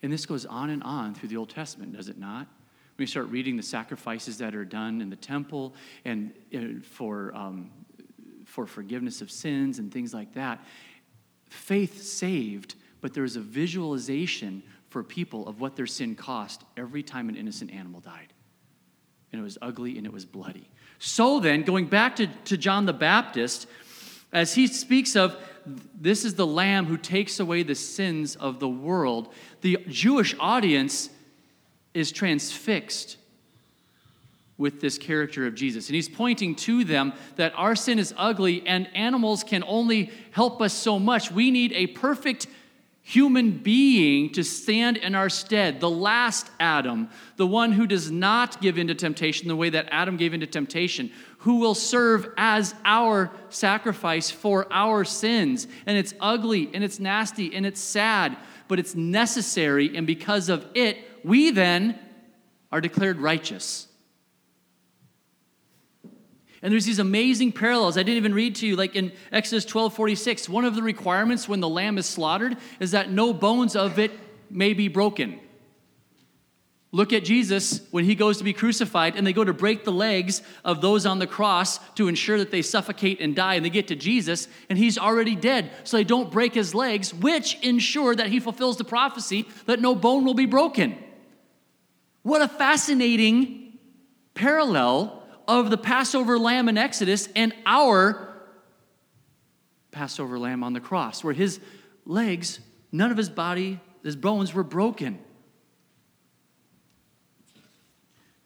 [0.03, 2.47] And this goes on and on through the Old Testament, does it not?
[2.97, 7.35] When you start reading the sacrifices that are done in the temple and uh, for,
[7.35, 7.71] um,
[8.45, 10.65] for forgiveness of sins and things like that,
[11.49, 17.29] faith saved, but there's a visualization for people of what their sin cost every time
[17.29, 18.33] an innocent animal died
[19.33, 20.69] and it was ugly and it was bloody.
[20.99, 23.67] So then, going back to, to John the Baptist,
[24.33, 25.37] as he speaks of
[26.01, 31.11] this is the Lamb who takes away the sins of the world, the Jewish audience
[31.93, 33.17] is transfixed
[34.59, 35.89] with this character of Jesus.
[35.89, 40.63] And he's pointing to them that our sin is ugly and animals can only help
[40.63, 41.31] us so much.
[41.31, 42.47] We need a perfect
[43.09, 48.61] human being to stand in our stead, the last Adam, the one who does not
[48.61, 52.29] give in to temptation the way that Adam gave in to temptation, who will serve
[52.37, 55.69] as our sacrifice for our sins.
[55.87, 59.97] And it's ugly and it's nasty and it's sad, but it's necessary.
[59.97, 61.97] And because of it, we then
[62.73, 63.86] are declared righteous.
[66.63, 67.97] And there's these amazing parallels.
[67.97, 70.49] I didn't even read to you, like in Exodus 12 46.
[70.49, 74.13] One of the requirements when the lamb is slaughtered is that no bones of it
[74.51, 75.41] may be broken.
[76.93, 79.93] Look at Jesus when he goes to be crucified, and they go to break the
[79.93, 83.55] legs of those on the cross to ensure that they suffocate and die.
[83.55, 85.71] And they get to Jesus, and he's already dead.
[85.85, 89.95] So they don't break his legs, which ensure that he fulfills the prophecy that no
[89.95, 90.97] bone will be broken.
[92.23, 93.79] What a fascinating
[94.35, 95.16] parallel
[95.49, 98.35] of the Passover lamb in Exodus and our
[99.91, 101.61] Passover lamb on the cross, where his
[102.05, 102.61] legs,
[102.93, 105.19] none of his body, his bones were broken.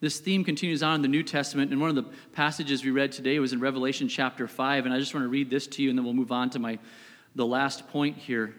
[0.01, 3.13] This theme continues on in the New Testament, and one of the passages we read
[3.13, 5.91] today was in Revelation chapter 5, and I just want to read this to you,
[5.91, 6.79] and then we'll move on to my
[7.35, 8.55] the last point here.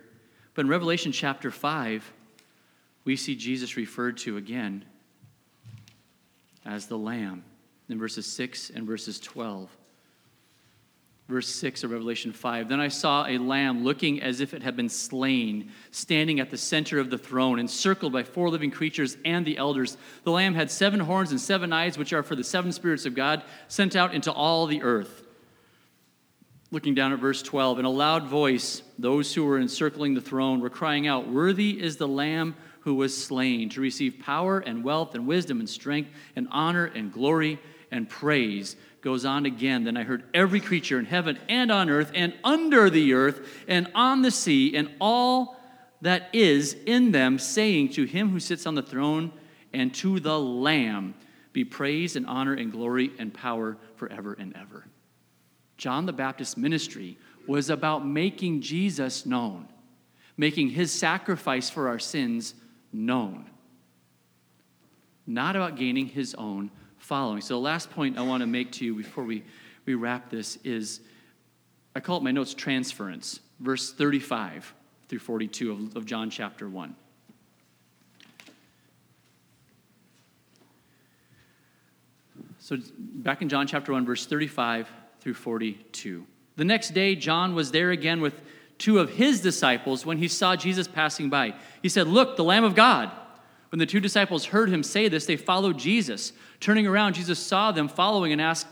[0.54, 2.14] But in Revelation chapter 5,
[3.04, 4.86] we see Jesus referred to again
[6.66, 7.44] as the Lamb
[7.92, 9.70] in verses 6 and verses 12
[11.32, 12.68] verse 6 of Revelation 5.
[12.68, 16.58] Then I saw a lamb looking as if it had been slain, standing at the
[16.58, 19.98] center of the throne, encircled by four living creatures and the elders.
[20.24, 23.16] The lamb had seven horns and seven eyes, which are for the seven spirits of
[23.16, 25.24] God sent out into all the earth.
[26.70, 30.60] Looking down at verse 12, in a loud voice, those who were encircling the throne
[30.60, 35.16] were crying out, Worthy is the lamb who was slain to receive power and wealth
[35.16, 37.60] and wisdom and strength and honor and glory
[37.92, 39.84] and praise goes on again.
[39.84, 43.92] Then I heard every creature in heaven and on earth and under the earth and
[43.94, 45.60] on the sea and all
[46.02, 49.32] that is in them saying to him who sits on the throne
[49.74, 51.14] and to the Lamb
[51.54, 54.86] be praise and honor and glory and power forever and ever.
[55.78, 59.68] John the Baptist's ministry was about making Jesus known,
[60.38, 62.54] making his sacrifice for our sins
[62.94, 63.50] known,
[65.26, 66.72] not about gaining his own
[67.12, 67.42] following.
[67.42, 69.44] So, the last point I want to make to you before we,
[69.86, 71.02] we wrap this is
[71.94, 74.74] I call it my notes transference, verse 35
[75.10, 76.96] through 42 of, of John chapter 1.
[82.60, 84.88] So, back in John chapter 1, verse 35
[85.20, 86.26] through 42.
[86.56, 88.40] The next day, John was there again with
[88.78, 91.56] two of his disciples when he saw Jesus passing by.
[91.82, 93.12] He said, Look, the Lamb of God.
[93.72, 96.34] When the two disciples heard him say this, they followed Jesus.
[96.60, 98.68] Turning around, Jesus saw them following and asked,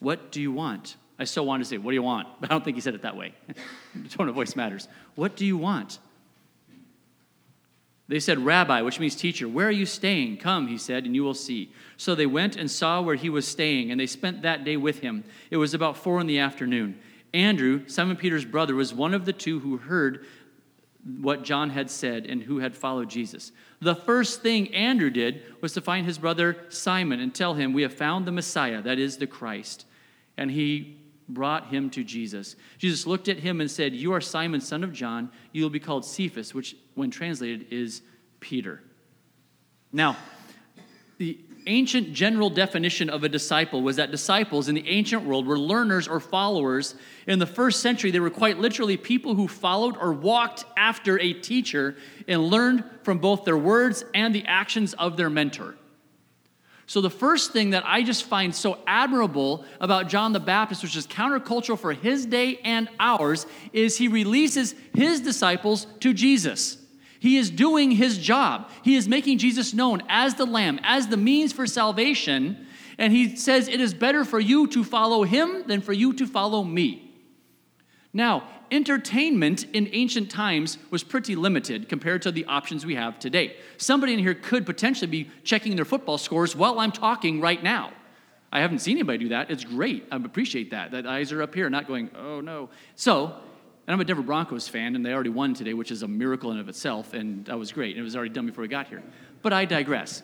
[0.00, 0.96] What do you want?
[1.18, 2.28] I still wanted to say, What do you want?
[2.40, 3.34] But I don't think he said it that way.
[3.94, 4.88] the tone of voice matters.
[5.14, 5.98] What do you want?
[8.08, 10.38] They said, Rabbi, which means teacher, where are you staying?
[10.38, 11.72] Come, he said, and you will see.
[11.96, 14.98] So they went and saw where he was staying, and they spent that day with
[14.98, 15.24] him.
[15.50, 16.98] It was about four in the afternoon.
[17.32, 20.26] Andrew, Simon Peter's brother, was one of the two who heard
[21.20, 23.52] what John had said and who had followed Jesus.
[23.82, 27.82] The first thing Andrew did was to find his brother Simon and tell him, We
[27.82, 29.86] have found the Messiah, that is the Christ.
[30.36, 32.54] And he brought him to Jesus.
[32.78, 35.32] Jesus looked at him and said, You are Simon, son of John.
[35.50, 38.02] You will be called Cephas, which, when translated, is
[38.38, 38.80] Peter.
[39.90, 40.16] Now,
[41.66, 46.08] ancient general definition of a disciple was that disciples in the ancient world were learners
[46.08, 46.94] or followers.
[47.26, 51.32] In the first century, they were quite literally people who followed or walked after a
[51.32, 51.96] teacher
[52.28, 55.76] and learned from both their words and the actions of their mentor.
[56.86, 60.96] So, the first thing that I just find so admirable about John the Baptist, which
[60.96, 66.76] is countercultural for his day and ours, is he releases his disciples to Jesus.
[67.22, 68.68] He is doing his job.
[68.82, 72.66] He is making Jesus known as the Lamb, as the means for salvation.
[72.98, 76.26] And he says, It is better for you to follow him than for you to
[76.26, 77.14] follow me.
[78.12, 83.54] Now, entertainment in ancient times was pretty limited compared to the options we have today.
[83.76, 87.92] Somebody in here could potentially be checking their football scores while I'm talking right now.
[88.50, 89.48] I haven't seen anybody do that.
[89.48, 90.08] It's great.
[90.10, 90.90] I appreciate that.
[90.90, 92.68] That eyes are up here, not going, oh no.
[92.96, 93.36] So,
[93.86, 96.52] and I'm a Denver Broncos fan, and they already won today, which is a miracle
[96.52, 97.90] in of itself, and that was great.
[97.90, 99.02] And it was already done before we got here.
[99.42, 100.22] But I digress.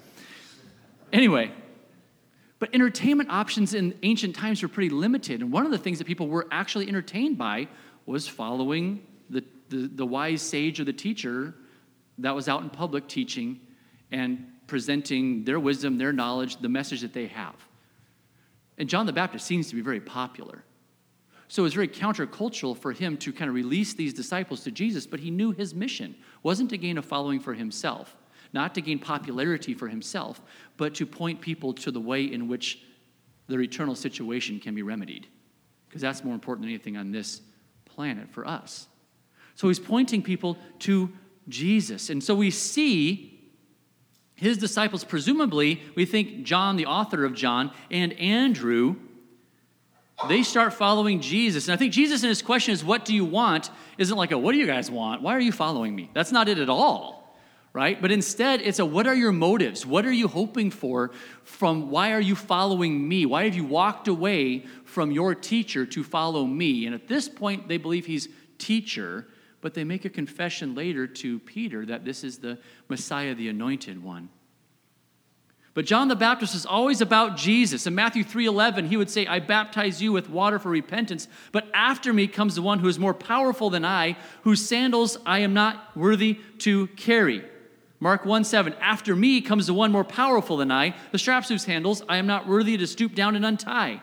[1.13, 1.51] Anyway,
[2.61, 5.41] but entertainment options in ancient times were pretty limited.
[5.41, 7.69] And one of the things that people were actually entertained by
[8.07, 11.55] was following the, the, the wise sage or the teacher
[12.19, 13.61] that was out in public teaching
[14.11, 17.55] and presenting their wisdom, their knowledge, the message that they have.
[18.77, 20.63] And John the Baptist seems to be very popular.
[21.49, 25.07] So it was very countercultural for him to kind of release these disciples to Jesus,
[25.07, 28.15] but he knew his mission wasn't to gain a following for himself,
[28.53, 30.43] not to gain popularity for himself,
[30.77, 32.83] but to point people to the way in which
[33.49, 35.27] their eternal situation can be remedied.
[35.89, 37.41] Because that's more important than anything on this
[37.87, 38.87] planet for us.
[39.55, 41.11] So he's pointing people to
[41.49, 42.11] Jesus.
[42.11, 43.35] And so we see
[44.35, 48.97] his disciples, presumably, we think John, the author of John, and Andrew
[50.27, 51.69] they start following Jesus.
[51.69, 53.71] And I think Jesus in his question is, What do you want?
[53.99, 55.23] isn't like a, What do you guys want?
[55.23, 56.11] Why are you following me?
[56.13, 57.39] That's not it at all,
[57.73, 58.01] right?
[58.01, 59.87] But instead, it's a, What are your motives?
[59.87, 61.13] What are you hoping for
[61.45, 63.27] from why are you following me?
[63.27, 66.87] Why have you walked away from your teacher to follow me?
[66.87, 69.29] And at this point, they believe he's teacher,
[69.61, 72.59] but they make a confession later to Peter that this is the
[72.89, 74.31] Messiah, the anointed one.
[75.79, 77.87] But John the Baptist was always about Jesus.
[77.87, 82.13] In Matthew 3:11, he would say, "I baptize you with water for repentance, but after
[82.13, 85.97] me comes the one who is more powerful than I, whose sandals I am not
[85.97, 87.45] worthy to carry."
[88.01, 91.67] Mark 1 7, after me comes the one more powerful than I, the straps whose
[91.67, 94.01] handles I am not worthy to stoop down and untie.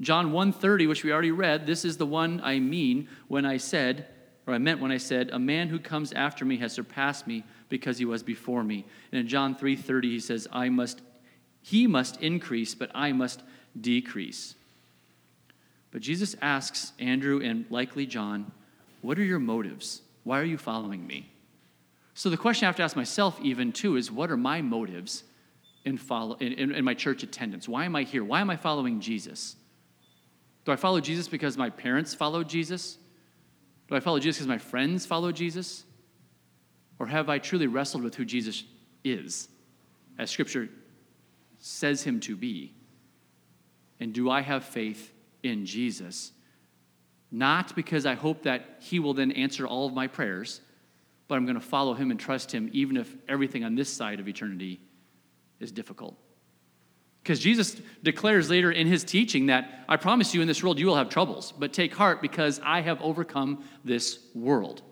[0.00, 4.06] John 1:30, which we already read, this is the one I mean when I said,
[4.46, 7.42] or I meant when I said, a man who comes after me has surpassed me
[7.70, 8.84] because he was before me.
[9.10, 11.00] And in John 3:30 he says, I must
[11.62, 13.42] he must increase, but I must
[13.78, 14.54] decrease.
[15.90, 18.52] But Jesus asks Andrew and likely John,
[19.02, 20.02] what are your motives?
[20.24, 21.30] Why are you following me?
[22.14, 25.24] So the question I have to ask myself even too is what are my motives
[25.84, 27.68] in follow in, in, in my church attendance?
[27.68, 28.24] Why am I here?
[28.24, 29.56] Why am I following Jesus?
[30.64, 32.98] Do I follow Jesus because my parents followed Jesus?
[33.88, 35.84] Do I follow Jesus because my friends follow Jesus?
[37.00, 38.62] Or have I truly wrestled with who Jesus
[39.02, 39.48] is,
[40.18, 40.68] as Scripture
[41.58, 42.74] says him to be?
[43.98, 46.32] And do I have faith in Jesus?
[47.32, 50.60] Not because I hope that he will then answer all of my prayers,
[51.26, 54.20] but I'm going to follow him and trust him even if everything on this side
[54.20, 54.78] of eternity
[55.58, 56.16] is difficult.
[57.22, 60.86] Because Jesus declares later in his teaching that I promise you in this world you
[60.86, 64.82] will have troubles, but take heart because I have overcome this world.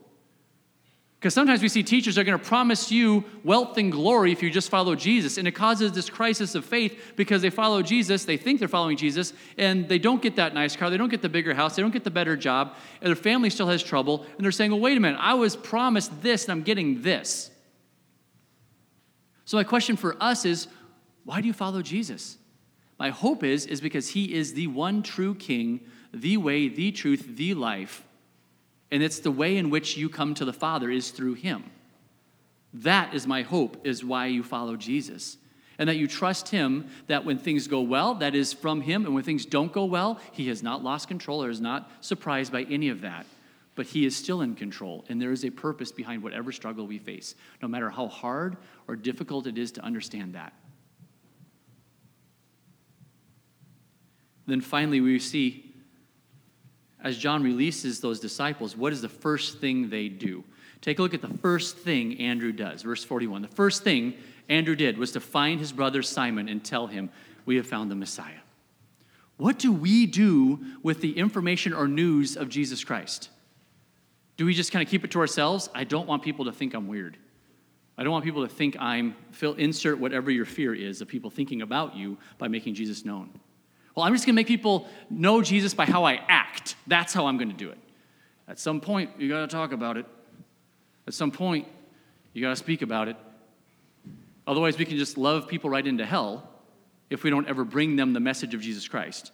[1.18, 4.50] Because sometimes we see teachers are going to promise you wealth and glory if you
[4.50, 5.36] just follow Jesus.
[5.36, 8.96] And it causes this crisis of faith because they follow Jesus, they think they're following
[8.96, 11.82] Jesus, and they don't get that nice car, they don't get the bigger house, they
[11.82, 14.24] don't get the better job, and their family still has trouble.
[14.36, 17.50] And they're saying, well, wait a minute, I was promised this and I'm getting this.
[19.44, 20.68] So my question for us is
[21.24, 22.36] why do you follow Jesus?
[22.96, 25.80] My hope is, is because he is the one true king,
[26.14, 28.04] the way, the truth, the life
[28.90, 31.64] and it's the way in which you come to the Father is through him.
[32.72, 35.36] That is my hope, is why you follow Jesus.
[35.78, 39.14] And that you trust him that when things go well, that is from him, and
[39.14, 42.64] when things don't go well, he has not lost control or is not surprised by
[42.64, 43.26] any of that.
[43.74, 46.98] But he is still in control, and there is a purpose behind whatever struggle we
[46.98, 48.56] face, no matter how hard
[48.88, 50.52] or difficult it is to understand that.
[54.46, 55.67] Then finally, we see
[57.08, 60.44] as John releases those disciples, what is the first thing they do?
[60.80, 62.82] Take a look at the first thing Andrew does.
[62.82, 63.42] Verse 41.
[63.42, 64.14] The first thing
[64.48, 67.10] Andrew did was to find his brother Simon and tell him,
[67.46, 68.40] We have found the Messiah.
[69.38, 73.30] What do we do with the information or news of Jesus Christ?
[74.36, 75.68] Do we just kind of keep it to ourselves?
[75.74, 77.16] I don't want people to think I'm weird.
[77.96, 81.30] I don't want people to think I'm, fill, insert whatever your fear is of people
[81.30, 83.30] thinking about you by making Jesus known.
[83.98, 86.76] Well, I'm just going to make people know Jesus by how I act.
[86.86, 87.78] That's how I'm going to do it.
[88.46, 90.06] At some point, you got to talk about it.
[91.08, 91.66] At some point,
[92.32, 93.16] you got to speak about it.
[94.46, 96.48] Otherwise, we can just love people right into hell
[97.10, 99.32] if we don't ever bring them the message of Jesus Christ.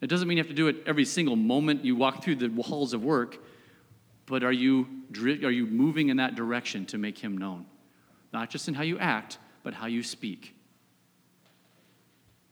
[0.00, 2.48] It doesn't mean you have to do it every single moment you walk through the
[2.62, 3.36] halls of work,
[4.24, 7.66] but are you, are you moving in that direction to make him known?
[8.32, 10.54] Not just in how you act, but how you speak.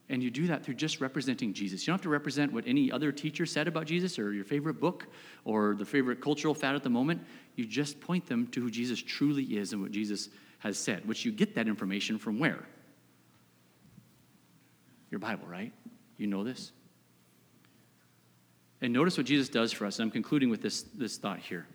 [0.09, 1.83] And you do that through just representing Jesus.
[1.83, 4.81] You don't have to represent what any other teacher said about Jesus or your favorite
[4.81, 5.09] book
[5.45, 7.23] or the favorite cultural fad at the moment.
[7.57, 10.29] You just point them to who Jesus truly is and what Jesus
[10.61, 12.65] has said, which you get that information from where?
[15.11, 15.73] Your Bible, right?
[16.19, 16.71] You know this.
[18.81, 19.99] And notice what Jesus does for us.
[19.99, 21.67] I'm concluding with this, this thought here.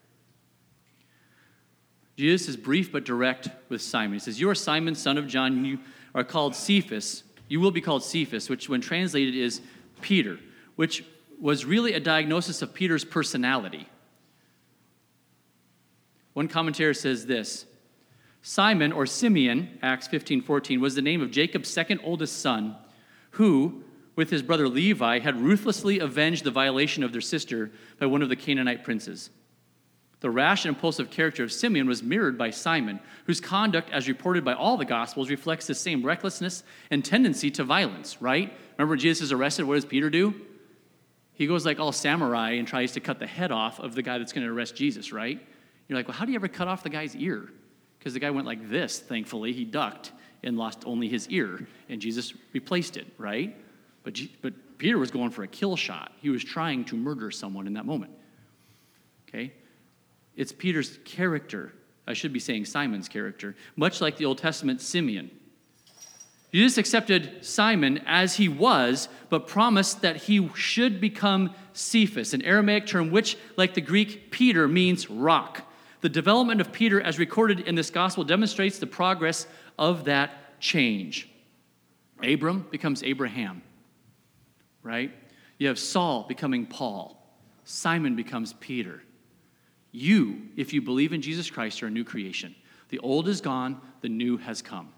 [2.17, 4.13] Jesus is brief but direct with Simon.
[4.13, 5.65] He says, You are Simon, son of John.
[5.65, 5.79] You
[6.13, 9.59] are called Cephas you will be called Cephas, which, when translated, is
[9.99, 10.39] Peter,
[10.77, 11.03] which
[11.37, 13.89] was really a diagnosis of Peter's personality.
[16.31, 17.65] One commentator says this
[18.41, 22.77] Simon, or Simeon, Acts 15 14, was the name of Jacob's second oldest son,
[23.31, 23.83] who,
[24.15, 28.29] with his brother Levi, had ruthlessly avenged the violation of their sister by one of
[28.29, 29.29] the Canaanite princes.
[30.21, 34.45] The rash and impulsive character of Simeon was mirrored by Simon, whose conduct, as reported
[34.45, 38.53] by all the Gospels, reflects the same recklessness and tendency to violence, right?
[38.77, 40.33] Remember when Jesus is arrested, what does Peter do?
[41.33, 44.19] He goes like all samurai and tries to cut the head off of the guy
[44.19, 45.41] that's going to arrest Jesus, right?
[45.87, 47.49] You're like, well, how do you ever cut off the guy's ear?
[47.97, 49.53] Because the guy went like this, thankfully.
[49.53, 50.11] He ducked
[50.43, 53.55] and lost only his ear, and Jesus replaced it, right?
[54.03, 56.11] But, but Peter was going for a kill shot.
[56.21, 58.11] He was trying to murder someone in that moment.
[59.27, 59.53] Okay?
[60.35, 61.73] It's Peter's character.
[62.07, 65.29] I should be saying Simon's character, much like the Old Testament Simeon.
[66.51, 72.85] Jesus accepted Simon as he was, but promised that he should become Cephas, an Aramaic
[72.85, 75.61] term which, like the Greek Peter, means rock.
[76.01, 79.47] The development of Peter, as recorded in this gospel, demonstrates the progress
[79.79, 81.29] of that change.
[82.21, 83.61] Abram becomes Abraham,
[84.83, 85.11] right?
[85.57, 87.17] You have Saul becoming Paul,
[87.63, 89.01] Simon becomes Peter.
[89.91, 92.55] You, if you believe in Jesus Christ, are a new creation.
[92.89, 94.89] The old is gone, the new has come.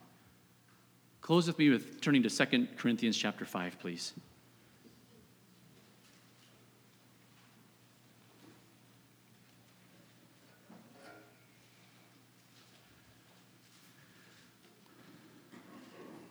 [1.22, 4.14] Close with me with turning to 2 Corinthians chapter 5, please.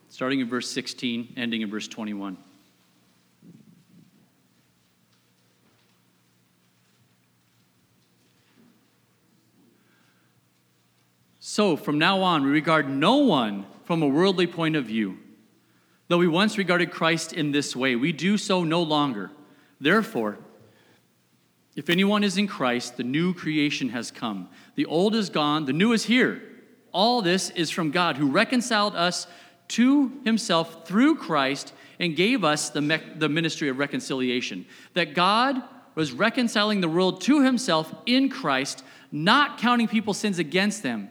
[0.09, 2.37] Starting in verse 16, ending in verse 21.
[11.53, 15.19] So, from now on, we regard no one from a worldly point of view.
[16.09, 19.31] Though we once regarded Christ in this way, we do so no longer.
[19.79, 20.39] Therefore,
[21.77, 24.49] if anyone is in Christ, the new creation has come.
[24.77, 26.41] The old is gone, the new is here.
[26.91, 29.27] All this is from God, who reconciled us
[29.69, 34.65] to himself through Christ and gave us the, me- the ministry of reconciliation.
[34.95, 35.63] That God
[35.95, 41.11] was reconciling the world to himself in Christ, not counting people's sins against them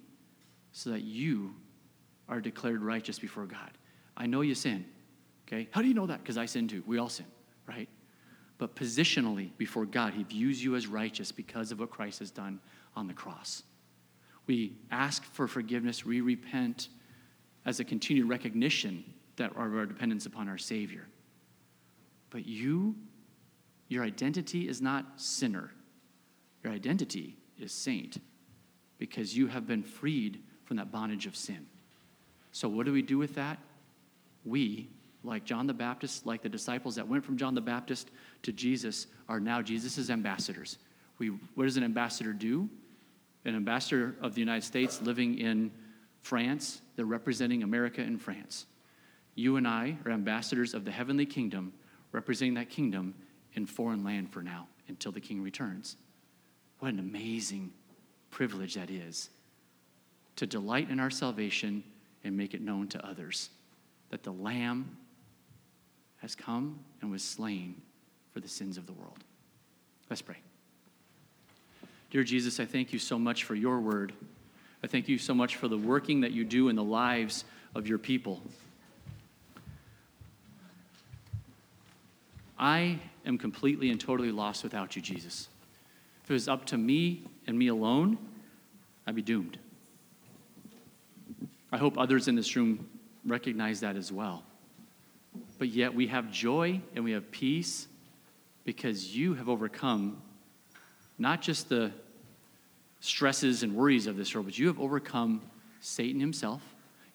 [0.71, 1.53] so that you
[2.29, 3.71] are declared righteous before God.
[4.15, 4.85] I know you sin.
[5.47, 5.67] Okay?
[5.71, 6.21] How do you know that?
[6.21, 6.83] Because I sin too.
[6.85, 7.25] We all sin,
[7.67, 7.89] right?
[8.57, 12.59] But positionally before God, He views you as righteous because of what Christ has done
[12.95, 13.63] on the cross.
[14.47, 16.89] We ask for forgiveness, we repent
[17.65, 19.03] as a continued recognition
[19.35, 21.07] that our, our dependence upon our Savior.
[22.29, 22.95] But you,
[23.87, 25.71] your identity is not sinner.
[26.63, 28.19] Your identity is saint
[28.97, 30.41] because you have been freed
[30.71, 31.65] from that bondage of sin.
[32.53, 33.57] So, what do we do with that?
[34.45, 34.87] We,
[35.21, 38.09] like John the Baptist, like the disciples that went from John the Baptist
[38.43, 40.77] to Jesus, are now Jesus' ambassadors.
[41.17, 42.69] We, what does an ambassador do?
[43.43, 45.71] An ambassador of the United States living in
[46.21, 48.65] France, they're representing America in France.
[49.35, 51.73] You and I are ambassadors of the heavenly kingdom,
[52.13, 53.13] representing that kingdom
[53.55, 55.97] in foreign land for now until the king returns.
[56.79, 57.73] What an amazing
[58.29, 59.31] privilege that is
[60.37, 61.83] to delight in our salvation
[62.23, 63.49] and make it known to others
[64.09, 64.97] that the Lamb
[66.17, 67.81] has come and was slain
[68.33, 69.17] for the sins of the world.
[70.09, 70.37] Let's pray.
[72.11, 74.13] Dear Jesus, I thank you so much for your word.
[74.83, 77.87] I thank you so much for the working that you do in the lives of
[77.87, 78.41] your people.
[82.59, 85.47] I am completely and totally lost without you, Jesus.
[86.23, 88.17] If it was up to me and me alone,
[89.07, 89.57] I'd be doomed.
[91.71, 92.89] I hope others in this room
[93.25, 94.43] recognize that as well.
[95.57, 97.87] But yet we have joy and we have peace
[98.65, 100.21] because you have overcome
[101.17, 101.91] not just the
[102.99, 105.41] stresses and worries of this world, but you have overcome
[105.79, 106.61] Satan himself.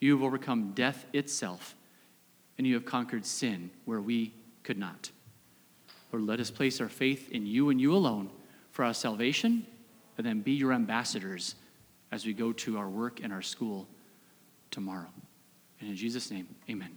[0.00, 1.74] You have overcome death itself.
[2.59, 4.32] And you have conquered sin where we
[4.62, 5.11] could not.
[6.11, 8.30] Lord, let us place our faith in you and you alone
[8.70, 9.66] for our salvation,
[10.16, 11.54] and then be your ambassadors
[12.12, 13.86] as we go to our work and our school
[14.70, 15.12] tomorrow.
[15.80, 16.96] And in Jesus' name, amen.